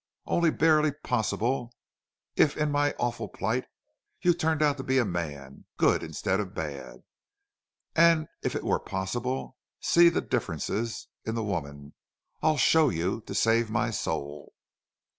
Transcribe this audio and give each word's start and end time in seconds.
Only 0.25 0.49
barely 0.49 0.93
possible 0.93 1.75
if 2.35 2.57
in 2.57 2.71
my 2.71 2.93
awful 2.97 3.27
plight 3.27 3.67
you 4.19 4.33
turned 4.33 4.63
out 4.63 4.77
to 4.77 4.83
be 4.83 4.97
a 4.97 5.05
man, 5.05 5.65
good 5.77 6.01
instead 6.01 6.39
of 6.39 6.55
bad!... 6.55 7.03
And 7.95 8.27
if 8.41 8.55
it 8.55 8.63
were 8.63 8.79
possible 8.79 9.57
see 9.79 10.09
the 10.09 10.21
differences 10.21 11.07
in 11.23 11.35
the 11.35 11.43
woman.... 11.43 11.93
I 12.41 12.55
show 12.55 12.89
you 12.89 13.21
to 13.27 13.35
save 13.35 13.69
my 13.69 13.91
soul!" 13.91 14.55